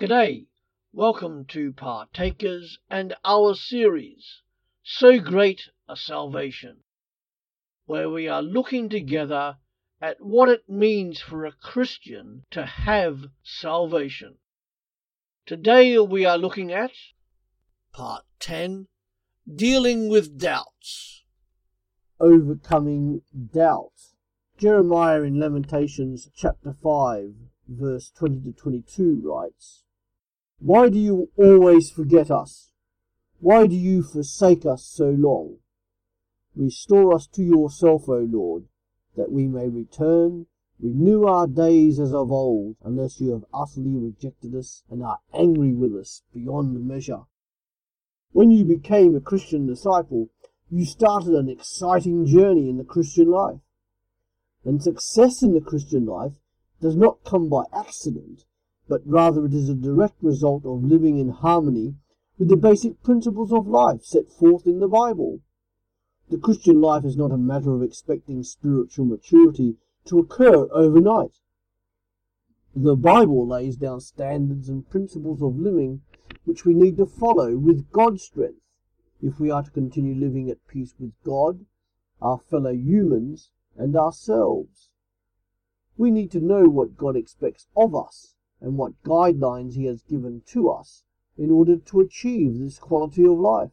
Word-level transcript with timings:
G'day, 0.00 0.46
welcome 0.92 1.44
to 1.46 1.72
Partakers 1.72 2.78
and 2.88 3.16
our 3.24 3.56
series, 3.56 4.42
So 4.84 5.18
Great 5.18 5.70
a 5.88 5.96
Salvation, 5.96 6.84
where 7.84 8.08
we 8.08 8.28
are 8.28 8.40
looking 8.40 8.88
together 8.88 9.56
at 10.00 10.20
what 10.20 10.48
it 10.48 10.68
means 10.68 11.20
for 11.20 11.44
a 11.44 11.50
Christian 11.50 12.44
to 12.52 12.64
have 12.64 13.24
salvation. 13.42 14.38
Today 15.46 15.98
we 15.98 16.24
are 16.24 16.38
looking 16.38 16.70
at 16.70 16.92
Part 17.92 18.24
10 18.38 18.86
Dealing 19.52 20.08
with 20.08 20.38
Doubts. 20.38 21.24
Overcoming 22.20 23.22
Doubt. 23.52 24.14
Jeremiah 24.58 25.22
in 25.22 25.40
Lamentations 25.40 26.30
chapter 26.36 26.72
5, 26.72 27.34
verse 27.66 28.12
20 28.16 28.40
to 28.42 28.52
22 28.52 29.22
writes, 29.24 29.82
Why 30.60 30.88
do 30.88 30.98
you 30.98 31.30
always 31.36 31.90
forget 31.90 32.30
us? 32.30 32.70
Why 33.40 33.68
do 33.68 33.76
you 33.76 34.02
forsake 34.02 34.66
us 34.66 34.84
so 34.84 35.10
long? 35.10 35.58
Restore 36.56 37.14
us 37.14 37.28
to 37.28 37.42
yourself, 37.44 38.08
O 38.08 38.18
Lord, 38.18 38.64
that 39.16 39.30
we 39.30 39.46
may 39.46 39.68
return. 39.68 40.46
Renew 40.80 41.24
our 41.24 41.46
days 41.46 42.00
as 42.00 42.12
of 42.12 42.32
old, 42.32 42.76
unless 42.84 43.20
you 43.20 43.30
have 43.30 43.44
utterly 43.54 43.96
rejected 43.96 44.54
us 44.54 44.82
and 44.90 45.02
are 45.02 45.20
angry 45.32 45.72
with 45.72 45.94
us 45.94 46.22
beyond 46.34 46.86
measure. 46.86 47.22
When 48.32 48.50
you 48.50 48.64
became 48.64 49.14
a 49.14 49.20
Christian 49.20 49.66
disciple, 49.66 50.28
you 50.70 50.84
started 50.84 51.34
an 51.34 51.48
exciting 51.48 52.26
journey 52.26 52.68
in 52.68 52.78
the 52.78 52.84
Christian 52.84 53.30
life. 53.30 53.60
And 54.64 54.82
success 54.82 55.42
in 55.42 55.54
the 55.54 55.60
Christian 55.60 56.04
life 56.06 56.34
does 56.80 56.96
not 56.96 57.24
come 57.24 57.48
by 57.48 57.64
accident, 57.72 58.44
but 58.88 59.02
rather 59.04 59.44
it 59.44 59.52
is 59.52 59.68
a 59.68 59.74
direct 59.74 60.16
result 60.22 60.64
of 60.64 60.82
living 60.82 61.18
in 61.18 61.28
harmony 61.28 61.94
with 62.38 62.48
the 62.48 62.56
basic 62.56 63.02
principles 63.02 63.52
of 63.52 63.66
life 63.66 64.02
set 64.02 64.30
forth 64.30 64.66
in 64.66 64.80
the 64.80 64.88
Bible. 64.88 65.40
The 66.30 66.38
Christian 66.38 66.80
life 66.80 67.04
is 67.04 67.16
not 67.16 67.30
a 67.30 67.36
matter 67.36 67.74
of 67.74 67.82
expecting 67.82 68.42
spiritual 68.42 69.04
maturity 69.04 69.76
to 70.06 70.18
occur 70.18 70.68
overnight. 70.72 71.38
The 72.74 72.96
Bible 72.96 73.46
lays 73.46 73.76
down 73.76 74.00
standards 74.00 74.70
and 74.70 74.88
principles 74.88 75.42
of 75.42 75.58
living 75.58 76.00
which 76.46 76.64
we 76.64 76.72
need 76.72 76.96
to 76.96 77.06
follow 77.06 77.58
with 77.58 77.90
God's 77.90 78.22
strength 78.22 78.62
if 79.20 79.38
we 79.38 79.50
are 79.50 79.62
to 79.62 79.70
continue 79.70 80.14
living 80.14 80.48
at 80.48 80.66
peace 80.66 80.94
with 80.98 81.12
God, 81.24 81.66
our 82.22 82.38
fellow 82.38 82.72
humans, 82.72 83.50
and 83.76 83.96
ourselves. 83.96 84.88
We 85.98 86.10
need 86.10 86.30
to 86.30 86.40
know 86.40 86.70
what 86.70 86.96
God 86.96 87.16
expects 87.16 87.66
of 87.76 87.94
us 87.94 88.36
and 88.60 88.76
what 88.76 89.02
guidelines 89.02 89.74
He 89.74 89.84
has 89.84 90.02
given 90.02 90.42
to 90.46 90.68
us 90.70 91.04
in 91.36 91.50
order 91.50 91.76
to 91.76 92.00
achieve 92.00 92.58
this 92.58 92.78
quality 92.78 93.24
of 93.24 93.38
life. 93.38 93.70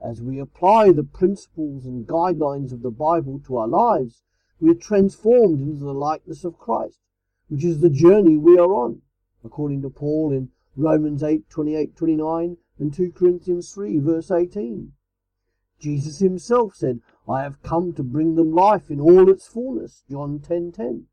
As 0.00 0.22
we 0.22 0.38
apply 0.38 0.92
the 0.92 1.02
principles 1.02 1.84
and 1.84 2.06
guidelines 2.06 2.72
of 2.72 2.82
the 2.82 2.90
Bible 2.90 3.40
to 3.46 3.56
our 3.56 3.66
lives, 3.66 4.22
we 4.60 4.70
are 4.70 4.74
transformed 4.74 5.60
into 5.60 5.84
the 5.84 5.94
likeness 5.94 6.44
of 6.44 6.58
Christ, 6.58 7.00
which 7.48 7.64
is 7.64 7.80
the 7.80 7.90
journey 7.90 8.36
we 8.36 8.58
are 8.58 8.72
on, 8.72 9.02
according 9.44 9.82
to 9.82 9.90
Paul 9.90 10.32
in 10.32 10.50
Romans 10.76 11.22
8, 11.22 11.48
28, 11.50 11.96
29 11.96 12.56
and 12.78 12.94
2 12.94 13.12
Corinthians 13.12 13.72
3, 13.72 13.98
verse 13.98 14.30
18. 14.30 14.92
Jesus 15.80 16.18
himself 16.18 16.74
said, 16.74 17.00
I 17.28 17.42
have 17.42 17.62
come 17.62 17.92
to 17.94 18.02
bring 18.02 18.34
them 18.34 18.52
life 18.52 18.90
in 18.90 19.00
all 19.00 19.28
its 19.28 19.46
fullness, 19.46 20.04
John 20.10 20.40
10, 20.40 20.72
10. 20.72 21.06